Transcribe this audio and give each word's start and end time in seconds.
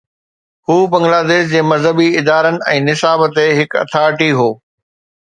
هو 0.67 0.77
بنگلاديش 0.93 1.43
جي 1.51 1.61
مذهبي 1.71 2.07
ادارن 2.21 2.57
۽ 2.71 2.79
نصاب 2.87 3.27
تي 3.37 3.45
هڪ 3.61 3.79
اٿارٽي 3.83 4.31
هو. 4.41 4.49